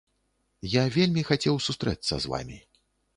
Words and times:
Я 0.75 0.83
вельмі 0.95 1.23
хацеў 1.29 1.59
сустрэцца 1.67 2.13
з 2.25 2.33
вамі. 2.33 2.57